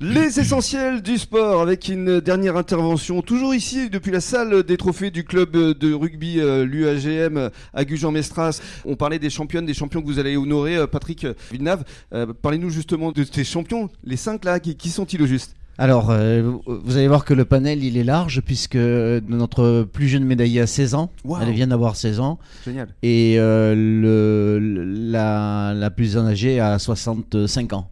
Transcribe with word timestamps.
Les 0.00 0.38
essentiels 0.38 1.02
du 1.02 1.18
sport 1.18 1.60
avec 1.60 1.88
une 1.88 2.20
dernière 2.20 2.56
intervention, 2.56 3.20
toujours 3.20 3.52
ici 3.52 3.90
depuis 3.90 4.12
la 4.12 4.20
salle 4.20 4.62
des 4.62 4.76
trophées 4.76 5.10
du 5.10 5.24
club 5.24 5.50
de 5.50 5.92
rugby 5.92 6.38
euh, 6.38 6.64
l'UAGM 6.64 7.50
à 7.74 7.84
Gujan-Mestras. 7.84 8.60
On 8.84 8.94
parlait 8.94 9.18
des 9.18 9.28
championnes, 9.28 9.66
des 9.66 9.74
champions 9.74 10.00
que 10.00 10.06
vous 10.06 10.20
allez 10.20 10.36
honorer, 10.36 10.76
euh, 10.76 10.86
Patrick 10.86 11.26
Villeneuve. 11.50 11.82
Euh, 12.12 12.32
parlez-nous 12.40 12.70
justement 12.70 13.10
de 13.10 13.24
ces 13.24 13.42
champions, 13.42 13.90
les 14.04 14.16
cinq 14.16 14.44
là, 14.44 14.60
qui, 14.60 14.88
sont-ils 14.88 15.20
au 15.20 15.26
juste? 15.26 15.56
Alors, 15.78 16.12
vous 16.66 16.96
allez 16.96 17.06
voir 17.08 17.24
que 17.24 17.34
le 17.34 17.44
panel, 17.44 17.82
il 17.84 17.96
est 17.96 18.04
large, 18.04 18.40
puisque 18.40 18.76
notre 18.76 19.82
plus 19.82 20.08
jeune 20.08 20.24
médaillée 20.24 20.60
a 20.60 20.66
16 20.66 20.94
ans. 20.94 21.10
Elle 21.40 21.52
vient 21.52 21.68
d'avoir 21.68 21.94
16 21.94 22.18
ans. 22.18 22.38
Génial. 22.64 22.88
Et 23.02 23.36
le, 23.36 24.58
la, 24.60 25.74
la, 25.74 25.90
plus 25.90 26.16
âgée 26.16 26.58
a 26.58 26.80
65 26.80 27.72
ans. 27.74 27.90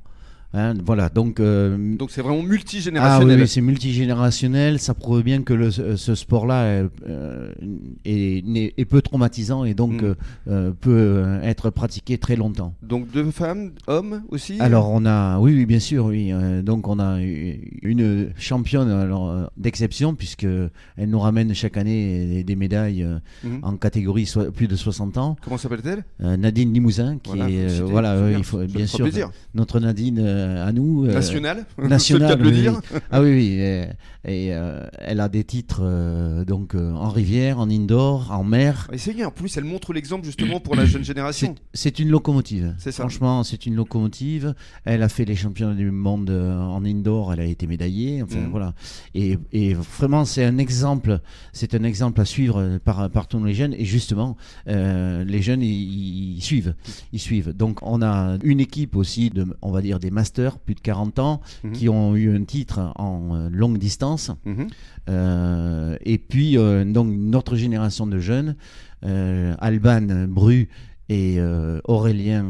Hein, 0.56 0.72
voilà, 0.86 1.10
donc 1.10 1.38
euh, 1.38 1.96
donc 1.96 2.10
c'est 2.10 2.22
vraiment 2.22 2.42
multigénérationnel. 2.42 3.38
Ah 3.38 3.42
oui, 3.42 3.48
c'est 3.48 3.60
multigénérationnel. 3.60 4.78
Ça 4.78 4.94
prouve 4.94 5.22
bien 5.22 5.42
que 5.42 5.52
le, 5.52 5.70
ce 5.70 6.14
sport-là 6.14 6.86
euh, 7.06 7.52
est, 8.06 8.42
est, 8.78 8.84
peu 8.86 9.02
traumatisant 9.02 9.64
et 9.64 9.74
donc 9.74 10.02
mm. 10.02 10.14
euh, 10.48 10.72
peut 10.80 11.38
être 11.42 11.68
pratiqué 11.68 12.16
très 12.16 12.36
longtemps. 12.36 12.74
Donc 12.82 13.10
deux 13.10 13.30
femmes, 13.32 13.72
hommes 13.86 14.22
aussi? 14.30 14.58
Alors 14.58 14.90
on 14.90 15.04
a, 15.04 15.38
oui, 15.40 15.54
oui 15.54 15.66
bien 15.66 15.78
sûr, 15.78 16.06
oui. 16.06 16.32
donc 16.62 16.88
on 16.88 16.98
a 17.00 17.18
une 17.20 18.30
championne 18.38 19.48
d'exception 19.58 20.14
puisque 20.14 20.46
elle 20.96 21.10
nous 21.10 21.20
ramène 21.20 21.52
chaque 21.52 21.76
année 21.76 22.42
des, 22.44 22.56
médailles 22.56 23.06
mm. 23.44 23.58
en 23.62 23.76
catégorie 23.76 24.32
plus 24.54 24.68
de 24.68 24.76
60 24.76 25.18
ans. 25.18 25.36
Comment 25.44 25.58
s'appelle-t-elle? 25.58 26.04
Nadine 26.38 26.72
Limousin, 26.72 27.18
qui 27.22 27.38
est 27.38 27.82
voilà, 27.82 28.30
il 28.30 28.44
faut 28.44 28.64
bien 28.64 28.86
sûr 28.86 29.06
notre 29.54 29.80
Nadine 29.80 30.45
euh, 30.45 30.45
à 30.46 30.72
nous. 30.72 31.06
National 31.06 31.66
euh, 31.78 31.88
National. 31.88 32.38
le 32.40 32.50
dire. 32.50 32.80
Ah 33.10 33.22
oui, 33.22 33.30
oui. 33.30 33.60
Et, 34.28 34.52
euh, 34.52 34.84
elle 34.98 35.20
a 35.20 35.28
des 35.28 35.44
titres 35.44 35.82
donc 36.46 36.74
en 36.74 37.08
rivière, 37.10 37.60
en 37.60 37.70
indoor, 37.70 38.32
en 38.32 38.44
mer. 38.44 38.88
Et 38.92 38.98
c'est 38.98 39.14
bien. 39.14 39.28
En 39.28 39.30
plus, 39.30 39.56
elle 39.56 39.64
montre 39.64 39.92
l'exemple 39.92 40.24
justement 40.24 40.60
pour 40.60 40.74
la 40.74 40.84
jeune 40.84 41.04
génération. 41.04 41.54
C'est 41.74 41.98
une 41.98 42.10
locomotive. 42.10 42.74
Ça. 42.78 42.92
Franchement, 42.92 43.44
c'est 43.44 43.66
une 43.66 43.74
locomotive. 43.74 44.54
Elle 44.84 45.02
a 45.02 45.08
fait 45.08 45.24
les 45.24 45.36
championnats 45.36 45.74
du 45.74 45.90
monde 45.90 46.30
en 46.30 46.84
indoor. 46.84 47.32
Elle 47.32 47.40
a 47.40 47.44
été 47.44 47.66
médaillée. 47.66 48.22
Enfin 48.22 48.40
mm. 48.40 48.50
voilà. 48.50 48.74
Et, 49.14 49.38
et 49.52 49.74
vraiment, 49.74 50.24
c'est 50.24 50.44
un 50.44 50.58
exemple. 50.58 51.20
C'est 51.52 51.74
un 51.74 51.84
exemple 51.84 52.20
à 52.20 52.24
suivre 52.24 52.78
par, 52.84 53.10
par 53.10 53.28
tous 53.28 53.42
les 53.44 53.54
jeunes. 53.54 53.74
Et 53.74 53.84
justement, 53.84 54.36
les 54.66 55.42
jeunes, 55.42 55.62
ils, 55.62 56.42
suivent. 56.42 56.74
Ils 57.12 57.20
suivent. 57.20 57.52
Donc, 57.52 57.78
on 57.82 58.02
a 58.02 58.38
une 58.42 58.60
équipe 58.60 58.96
aussi 58.96 59.30
de, 59.30 59.46
on 59.62 59.70
va 59.70 59.82
dire, 59.82 59.98
des 59.98 60.10
masters 60.10 60.35
plus 60.64 60.74
de 60.74 60.80
40 60.80 61.18
ans, 61.18 61.40
mhm. 61.64 61.72
qui 61.72 61.88
ont 61.88 62.14
eu 62.16 62.34
un 62.34 62.44
titre 62.44 62.92
en 62.96 63.34
euh, 63.34 63.48
longue 63.50 63.78
distance. 63.78 64.30
Mhm. 64.44 64.68
Euh, 65.08 65.96
et 66.04 66.18
puis, 66.18 66.58
euh, 66.58 66.84
donc, 66.84 67.08
notre 67.08 67.56
génération 67.56 68.06
de 68.06 68.18
jeunes, 68.18 68.56
Alban 69.02 70.26
Bru 70.28 70.68
et 71.08 71.38
Aurélien 71.84 72.42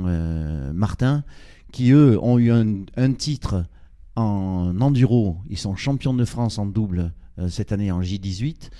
Martin, 0.73 1.23
qui 1.71 1.91
eux 1.91 2.19
ont 2.23 2.39
eu 2.39 2.51
un, 2.51 3.13
titre 3.13 3.67
en 4.15 4.75
enduro. 4.81 5.37
Ils 5.51 5.59
sont 5.59 5.77
champions 5.77 6.15
de 6.15 6.25
France 6.25 6.59
en 6.59 6.65
double 6.65 7.13
cette 7.49 7.73
année 7.73 7.93
en 7.93 8.01
J18. 8.01 8.71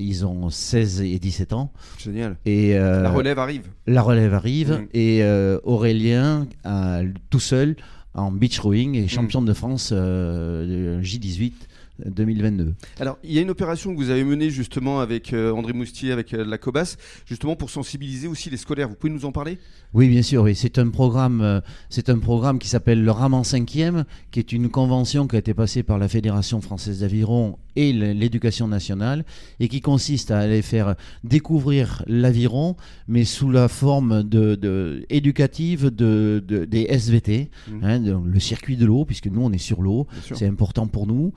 Ils 0.00 0.26
ont 0.26 0.50
16 0.50 1.02
et 1.02 1.20
17 1.20 1.52
ans. 1.52 1.72
Génial. 1.96 2.38
Et 2.44 2.74
la 2.74 3.10
relève 3.10 3.38
arrive. 3.38 3.68
La 3.86 4.02
relève 4.02 4.34
arrive. 4.34 4.72
Mhm. 4.72 4.88
Et 4.94 5.22
Aurélien, 5.62 6.48
tout 7.30 7.40
seul, 7.40 7.76
en 8.14 8.30
beach 8.30 8.58
rowing 8.58 8.94
et 8.94 9.08
champion 9.08 9.42
de 9.42 9.52
France 9.52 9.90
euh, 9.92 11.00
J18 11.00 11.52
2022. 12.04 12.74
Alors, 13.00 13.18
il 13.22 13.32
y 13.32 13.38
a 13.38 13.42
une 13.42 13.50
opération 13.50 13.92
que 13.92 13.96
vous 13.96 14.10
avez 14.10 14.24
menée 14.24 14.50
justement 14.50 15.00
avec 15.00 15.32
euh, 15.32 15.52
André 15.52 15.72
Moustier, 15.72 16.12
avec 16.12 16.34
euh, 16.34 16.44
la 16.44 16.58
COBAS, 16.58 16.96
justement 17.26 17.56
pour 17.56 17.70
sensibiliser 17.70 18.28
aussi 18.28 18.50
les 18.50 18.56
scolaires. 18.56 18.88
Vous 18.88 18.94
pouvez 18.94 19.12
nous 19.12 19.24
en 19.24 19.32
parler? 19.32 19.58
Oui, 19.94 20.08
bien 20.08 20.22
sûr. 20.22 20.42
Oui. 20.42 20.54
C'est 20.54 20.78
un 20.78 20.88
programme, 20.88 21.40
euh, 21.42 21.60
c'est 21.90 22.08
un 22.08 22.18
programme 22.18 22.58
qui 22.58 22.68
s'appelle 22.68 23.04
le 23.04 23.10
Raman 23.10 23.42
5e, 23.42 24.04
qui 24.30 24.38
est 24.38 24.52
une 24.52 24.68
convention 24.68 25.26
qui 25.26 25.36
a 25.36 25.38
été 25.38 25.54
passée 25.54 25.82
par 25.82 25.98
la 25.98 26.08
Fédération 26.08 26.60
française 26.60 27.00
d'aviron 27.00 27.58
et 27.74 27.92
l'éducation 27.92 28.68
nationale, 28.68 29.24
et 29.58 29.68
qui 29.68 29.80
consiste 29.80 30.30
à 30.30 30.40
aller 30.40 30.60
faire 30.60 30.94
découvrir 31.24 32.04
l'aviron, 32.06 32.76
mais 33.08 33.24
sous 33.24 33.50
la 33.50 33.66
forme 33.66 34.22
de, 34.22 35.06
éducative 35.08 35.86
de, 35.86 36.44
des 36.68 36.82
SVT, 36.82 37.48
mmh. 37.70 37.72
hein, 37.82 37.98
le 37.98 38.40
circuit 38.40 38.76
de 38.76 38.84
l'eau, 38.84 39.06
puisque 39.06 39.26
nous 39.26 39.40
on 39.40 39.52
est 39.52 39.58
sur 39.58 39.80
l'eau, 39.80 40.06
c'est 40.34 40.46
important 40.46 40.86
pour 40.86 41.06
nous 41.06 41.32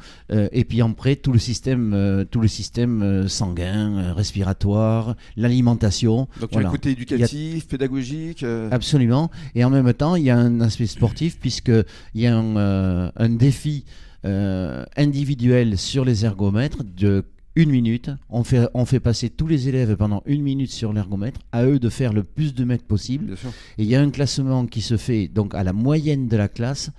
et 0.51 0.63
puis 0.65 0.81
après 0.81 1.15
tout 1.15 1.31
le 1.31 1.39
système, 1.39 1.93
euh, 1.93 2.25
tout 2.25 2.41
le 2.41 2.47
système 2.47 3.01
euh, 3.01 3.27
sanguin, 3.27 3.97
euh, 3.97 4.13
respiratoire, 4.13 5.15
l'alimentation. 5.35 6.27
Donc 6.39 6.49
il 6.51 6.55
y 6.55 6.57
a 6.59 6.63
le 6.63 6.69
côté 6.69 6.91
éducatif, 6.91 7.67
pédagogique. 7.67 8.45
Absolument. 8.71 9.31
Et 9.55 9.63
en 9.63 9.69
même 9.69 9.91
temps, 9.93 10.15
il 10.15 10.23
y 10.23 10.29
a 10.29 10.37
un 10.37 10.61
aspect 10.61 10.87
sportif 10.87 11.39
puisqu'il 11.39 11.85
y 12.15 12.27
a 12.27 12.35
un, 12.35 13.11
un 13.15 13.29
défi 13.29 13.85
individuel 14.23 15.77
sur 15.77 16.03
les 16.03 16.25
ergomètres 16.25 16.83
de 16.83 17.23
une 17.55 17.69
minute. 17.69 18.09
On 18.29 18.43
fait, 18.43 18.67
on 18.73 18.85
fait 18.85 18.99
passer 18.99 19.29
tous 19.29 19.47
les 19.47 19.69
élèves 19.69 19.95
pendant 19.95 20.23
une 20.25 20.41
minute 20.41 20.71
sur 20.71 20.93
l'ergomètre, 20.93 21.39
à 21.51 21.65
eux 21.65 21.79
de 21.79 21.89
faire 21.89 22.13
le 22.13 22.23
plus 22.23 22.53
de 22.53 22.63
mètres 22.63 22.85
possible. 22.85 23.35
Et 23.77 23.83
il 23.83 23.85
y 23.85 23.95
a 23.95 24.01
un 24.01 24.09
classement 24.09 24.65
qui 24.65 24.81
se 24.81 24.97
fait 24.97 25.27
donc 25.27 25.55
à 25.55 25.63
la 25.63 25.73
moyenne 25.73 26.27
de 26.27 26.37
la 26.37 26.47
classe 26.47 26.91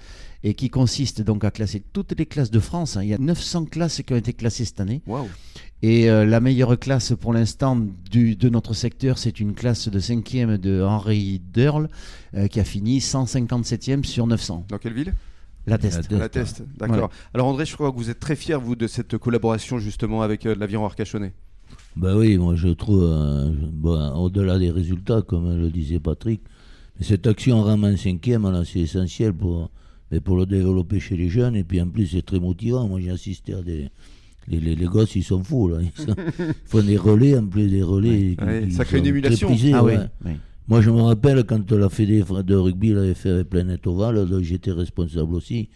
et 0.43 0.55
qui 0.55 0.71
consiste 0.71 1.23
donc 1.23 1.45
à 1.45 1.51
classer 1.51 1.83
toutes 1.93 2.17
les 2.19 2.27
classes 2.27 2.51
de 2.51 2.61
France. 2.61 2.97
Hein. 2.97 3.03
Il 3.03 3.09
y 3.09 3.15
a 3.15 3.19
900 3.19 3.67
classes 3.67 4.03
qui 4.03 4.13
ont 4.13 4.17
été 4.17 4.33
classées 4.33 4.65
cette 4.65 4.81
année. 4.81 5.03
Et 5.83 6.09
euh, 6.09 6.25
la 6.25 6.41
meilleure 6.41 6.79
classe 6.79 7.13
pour 7.19 7.33
l'instant 7.33 7.77
de 7.77 8.49
notre 8.49 8.73
secteur, 8.73 9.19
c'est 9.19 9.41
une 9.41 9.55
classe 9.55 9.89
de 9.89 10.01
5e 10.01 10.57
de 10.57 10.83
Henri 10.83 11.43
Derle 11.53 11.91
euh, 12.35 12.47
qui 12.49 12.61
a 12.61 12.65
fini 12.65 12.99
157e 12.99 14.05
sur 14.05 14.27
900. 14.27 14.67
Dans 14.69 14.79
quelle 14.79 14.95
ville? 14.95 15.13
La 15.67 15.79
Teste. 15.79 16.11
La 16.13 16.29
Teste, 16.29 16.63
d'accord. 16.77 17.11
Alors 17.35 17.47
André, 17.47 17.65
je 17.65 17.75
crois 17.75 17.91
que 17.91 17.97
vous 17.97 18.11
êtes 18.11 18.21
très 18.21 18.37
fier, 18.37 18.61
vous, 18.61 18.77
de 18.77 18.87
cette 18.87 19.19
collaboration 19.19 19.79
justement 19.79 20.23
avec 20.23 20.47
euh, 20.47 20.55
l'aviron 20.59 20.87
arcachonnais. 20.87 21.33
Ben 21.97 22.17
oui, 22.17 22.37
moi 22.37 22.55
je 22.55 22.69
trouve, 22.69 23.03
au-delà 23.83 24.59
des 24.59 24.71
résultats, 24.71 25.23
comme 25.23 25.59
le 25.59 25.71
disait 25.71 25.99
Patrick, 25.99 26.43
cette 27.01 27.27
action 27.27 27.59
en 27.59 27.63
ramant 27.63 27.97
cinquième, 27.97 28.65
c'est 28.65 28.81
essentiel 28.81 29.33
pour, 29.33 29.71
mais 30.11 30.21
pour 30.21 30.37
le 30.37 30.47
développer 30.47 31.01
chez 31.01 31.17
les 31.17 31.29
jeunes. 31.29 31.57
Et 31.57 31.65
puis 31.65 31.81
en 31.81 31.89
plus, 31.89 32.07
c'est 32.09 32.25
très 32.25 32.41
motivant. 32.41 32.89
Moi, 32.89 33.01
j'ai 33.01 33.11
assisté 33.11 33.55
à 33.55 33.63
des. 33.63 33.91
Les, 34.49 34.61
les, 34.61 34.87
gosses, 34.87 35.17
ils 35.17 35.25
sont 35.25 35.43
fous, 35.43 35.67
là. 35.67 35.79
Ils, 35.83 36.55
font 36.67 36.81
des 36.81 36.97
relais, 36.97 37.37
en 37.37 37.45
plus 37.45 37.67
des 37.67 37.83
relais. 37.83 38.37
ça 38.71 38.85
crée 38.85 38.99
une 38.99 39.07
émulation. 39.07 39.49
ah, 39.75 39.83
oui. 39.83 39.95
Moi, 40.69 40.81
je 40.81 40.91
me 40.91 41.01
rappelle 41.01 41.45
quand 41.45 41.71
la 41.73 41.89
Fédé 41.89 42.25
de 42.45 42.55
rugby 42.57 42.91
l'avait 42.93 43.15
fait 43.15 43.45
Planète 43.45 43.87
Oval, 43.87 44.27
j'étais 44.43 44.73
responsable 44.73 45.35
aussi 45.35 45.69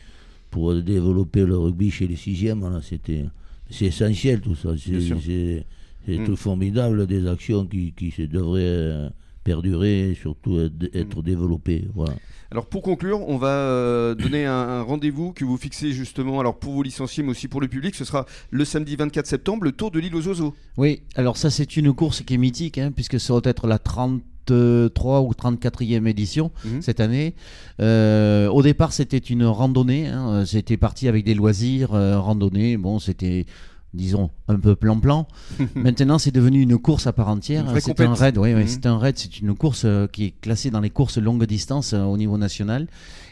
pour 0.51 0.75
développer 0.75 1.45
le 1.45 1.57
rugby 1.57 1.91
chez 1.91 2.09
les 2.09 2.17
sixièmes. 2.17 2.81
c'était, 2.83 3.27
c'est 3.71 3.87
essentiel 3.87 4.41
tout 4.41 4.57
ça. 4.57 4.71
C'est, 4.77 5.65
mm. 6.09 6.25
tout 6.25 6.35
formidable, 6.35 7.07
des 7.07 7.29
actions 7.29 7.67
qui, 7.67 7.93
qui 7.93 8.11
devraient 8.27 8.63
euh, 8.63 9.09
perdurer 9.45 10.11
et 10.11 10.15
surtout 10.15 10.59
être 10.61 11.19
mm. 11.19 11.23
développées. 11.23 11.89
Voilà. 11.95 12.15
Alors 12.51 12.67
pour 12.67 12.83
conclure, 12.83 13.21
on 13.29 13.37
va 13.37 13.49
euh, 13.49 14.15
donner 14.15 14.45
un, 14.45 14.83
rendez-vous 14.83 15.33
que 15.33 15.45
vous 15.45 15.57
fixez 15.57 15.93
justement 15.93 16.41
alors 16.41 16.59
pour 16.59 16.73
vos 16.73 16.83
licenciés 16.83 17.23
mais 17.23 17.31
aussi 17.31 17.47
pour 17.47 17.61
le 17.61 17.69
public. 17.69 17.95
Ce 17.95 18.05
sera 18.05 18.27
le 18.51 18.65
samedi 18.65 18.97
24 18.97 19.27
septembre, 19.27 19.65
le 19.65 19.73
Tour 19.73 19.93
de 19.93 20.01
l'île 20.01 20.17
aux 20.17 20.27
oiseaux. 20.27 20.55
Oui, 20.77 21.03
alors 21.15 21.37
ça 21.37 21.51
c'est 21.51 21.77
une 21.77 21.93
course 21.93 22.23
qui 22.23 22.35
est 22.35 22.39
mythique 22.39 22.79
hein, 22.79 22.91
puisque 22.95 23.21
ça 23.21 23.35
va 23.35 23.41
être 23.45 23.69
la 23.69 23.79
33 23.79 25.21
ou 25.21 25.31
34e 25.31 26.07
édition 26.09 26.51
mhm. 26.65 26.83
cette 26.83 26.99
année. 26.99 27.35
Euh, 27.81 28.49
au 28.49 28.63
départ, 28.63 28.93
c'était 28.93 29.19
une 29.19 29.45
randonnée. 29.45 30.09
Hein, 30.09 30.45
c'était 30.45 30.77
parti 30.77 31.07
avec 31.07 31.25
des 31.25 31.35
loisirs, 31.35 31.95
euh, 31.95 32.19
randonnée. 32.19 32.77
Bon, 32.77 32.99
c'était 32.99 33.47
disons, 33.95 34.31
un 34.49 34.59
peu 34.59 34.77
plan-plan. 34.77 35.27
Maintenant, 35.75 36.19
c'est 36.19 36.31
devenu 36.31 36.61
une 36.61 36.79
course 36.79 37.07
à 37.07 37.13
part 37.13 37.29
entière. 37.29 37.65
C'est 37.81 38.01
un 38.01 38.15
raid, 38.15 38.39
oui, 38.39 38.55
mhm. 38.55 38.67
c'est 38.67 38.87
un 38.87 38.99
raid, 38.99 39.19
c'est 39.19 39.41
une 39.41 39.55
course 39.55 39.83
euh, 39.85 40.07
qui 40.07 40.27
est 40.27 40.41
classée 40.41 40.71
dans 40.71 40.81
les 40.81 40.91
courses 40.91 41.19
longue 41.19 41.45
distance 41.45 41.93
euh, 41.93 42.03
au 42.03 42.17
niveau 42.17 42.39
national 42.39 42.87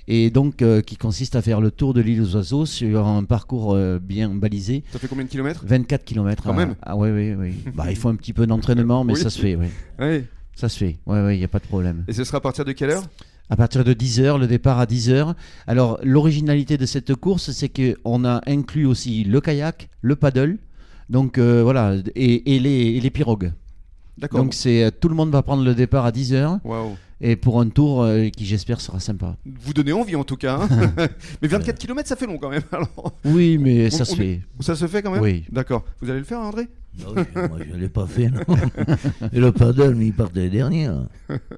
et 0.09 0.31
donc 0.31 0.63
euh, 0.63 0.81
qui 0.81 0.97
consiste 0.97 1.37
à 1.37 1.43
faire 1.43 1.61
le 1.61 1.71
tour 1.71 1.95
de 1.95 2.01
l'île 2.01 2.23
aux 2.23 2.37
oiseaux 2.37 2.67
sur 2.67 3.07
un 3.07 3.25
parcours 3.25 3.77
bien 4.01 4.31
balisé. 4.31 4.83
Ça 4.93 4.99
fait 4.99 5.09
combien 5.09 5.25
de 5.25 5.31
kilomètres? 5.31 5.63
24 5.67 6.05
kilomètres. 6.05 6.43
Quand 6.43 6.55
même 6.55 6.75
Ah 6.83 6.97
oui, 6.97 7.11
oui, 7.11 7.35
oui. 7.35 7.55
bah, 7.75 7.87
il 7.91 7.97
faut 7.97 8.09
un 8.09 8.17
petit 8.17 8.33
peu 8.33 8.47
d'entraînement, 8.47 9.05
mais 9.05 9.15
ça 9.15 9.31
se 9.31 9.41
fait, 9.41 9.55
oui. 9.55 9.67
oui. 9.99 10.25
Ça 10.55 10.69
se 10.69 10.79
fait, 10.79 10.99
oui, 11.07 11.19
oui, 11.21 11.37
il 11.37 11.39
n'y 11.39 11.45
a 11.45 11.49
pas 11.49 11.61
de 11.61 11.67
problème. 11.67 12.05
Et 12.09 12.13
ce 12.13 12.25
sera 12.25 12.39
à 12.39 12.41
partir 12.41 12.65
de 12.65 12.73
quelle 12.73 12.91
heure? 12.91 13.05
À 13.51 13.57
partir 13.57 13.85
de 13.85 13.95
10h, 13.95 14.39
le 14.39 14.47
départ 14.47 14.79
à 14.79 14.87
10h. 14.87 15.35
Alors, 15.67 15.99
l'originalité 16.03 16.77
de 16.77 16.87
cette 16.87 17.15
course, 17.15 17.51
c'est 17.51 17.69
qu'on 17.69 18.25
a 18.25 18.43
inclus 18.47 18.87
aussi 18.87 19.25
le 19.25 19.41
kayak, 19.41 19.89
le 20.03 20.17
paddle, 20.17 20.59
donc 21.09 21.39
euh, 21.39 21.63
voilà, 21.63 21.97
et, 22.15 22.59
les, 22.59 23.01
les, 23.01 23.11
pirogues. 23.11 23.53
D'accord. 24.19 24.43
Donc 24.43 24.55
c'est 24.55 24.85
euh, 24.85 24.91
tout 24.91 25.09
le 25.09 25.15
monde 25.15 25.31
va 25.31 25.43
prendre 25.43 25.65
le 25.65 25.75
départ 25.75 26.05
à 26.05 26.11
10h. 26.11 26.59
et 27.21 27.37
pour 27.37 27.61
un 27.61 27.69
tour 27.69 28.03
euh, 28.03 28.29
qui 28.29 28.45
j'espère 28.45 28.81
sera 28.81 29.01
sympa. 29.01 29.37
Vous 29.47 29.73
donnez 29.73 29.93
envie 29.93 30.17
en 30.17 30.25
tout 30.25 30.37
cas. 30.37 30.59
Hein. 30.61 30.93
mais 31.43 31.49
24 31.49 31.79
km 31.79 32.09
ça 32.09 32.17
fait 32.17 32.27
long 32.27 32.39
quand 32.39 32.51
même. 32.51 32.63
Oui, 33.25 33.59
mais 33.59 33.91
ça 33.91 34.05
se 34.05 34.15
fait. 34.15 34.41
Ça 34.61 34.75
se 34.75 34.87
fait 34.87 35.03
quand 35.03 35.13
même? 35.13 35.23
Oui. 35.23 35.45
D'accord. 35.51 35.85
Vous 36.01 36.11
allez 36.11 36.19
le 36.19 36.25
faire 36.25 36.41
André? 36.41 36.69
Non, 36.99 37.15
moi, 37.15 37.59
je 37.67 37.75
ne 37.75 37.79
l'ai 37.79 37.89
pas 37.89 38.07
fait, 38.07 38.29
non. 38.29 38.41
Et 39.33 39.41
le 39.41 39.53
paddle, 39.53 39.95
mais 39.95 40.07
ils 40.07 40.13
partent 40.13 40.35
les 40.35 40.51
derniers. 40.51 40.91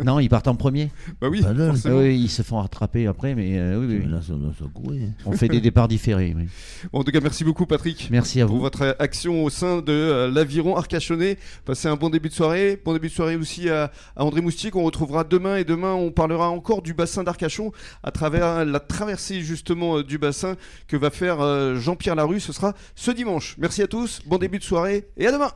Non, 0.05 0.19
ils 0.19 0.29
partent 0.29 0.49
en 0.49 0.55
premier. 0.55 0.91
Bah 1.21 1.29
oui, 1.31 1.43
oui, 1.87 2.21
ils 2.21 2.29
se 2.29 2.43
font 2.43 2.59
rattraper 2.59 3.07
après, 3.07 3.35
mais 3.35 3.59
euh, 3.59 3.79
oui, 3.79 4.01
oui. 4.03 4.11
Là, 4.11 4.21
ça, 4.21 4.35
ça 4.59 4.65
courir. 4.73 5.09
On 5.25 5.33
fait 5.33 5.49
des 5.49 5.61
départs 5.61 5.89
différés. 5.89 6.35
Oui. 6.37 6.49
Bon, 6.93 7.01
en 7.01 7.05
tout 7.05 7.13
cas, 7.13 7.21
merci 7.21 7.45
beaucoup, 7.45 7.67
Patrick. 7.67 8.09
Merci 8.11 8.41
à 8.41 8.47
vous. 8.47 8.55
Pour 8.55 8.63
votre 8.63 8.97
action 8.99 9.45
au 9.45 9.51
sein 9.51 9.79
de 9.79 9.93
euh, 9.93 10.31
l'Aviron 10.31 10.77
Arcachonnais. 10.77 11.39
Passez 11.65 11.89
un 11.89 11.97
bon 11.97 12.11
début 12.11 12.29
de 12.29 12.35
soirée. 12.35 12.81
Bon 12.85 12.93
début 12.93 13.09
de 13.09 13.13
soirée 13.13 13.37
aussi 13.37 13.71
à, 13.71 13.91
André 14.17 14.41
Moustier, 14.41 14.71
qu'on 14.71 14.83
retrouvera 14.83 15.25
demain. 15.25 15.57
Et 15.57 15.65
demain, 15.65 15.95
on 15.95 16.11
parlera 16.11 16.51
encore 16.51 16.83
du 16.83 16.93
bassin 16.93 17.25
d'Arcachon 17.25 17.73
à 18.03 18.11
travers 18.11 18.65
la 18.65 18.81
traversée, 18.81 19.41
justement, 19.41 19.99
euh, 19.99 20.05
du 20.05 20.19
bassin 20.19 20.57
que 20.87 20.97
va 20.97 21.11
faire 21.11 21.77
Jean-Pierre 21.77 22.15
Larue. 22.15 22.41
Ce 22.41 22.53
sera 22.53 22.75
ce 22.95 23.11
dimanche. 23.11 23.57
Merci 23.59 23.83
à 23.83 23.87
tous. 23.87 24.21
Bon 24.27 24.39
début 24.39 24.59
de 24.59 24.65
soirée 24.65 25.09
et 25.21 25.27
à 25.27 25.33
demain. 25.33 25.53